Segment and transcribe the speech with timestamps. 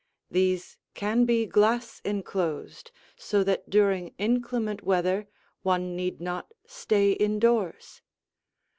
[0.31, 5.27] These can be glass enclosed, so that during inclement weather
[5.61, 8.01] one need not stay indoors.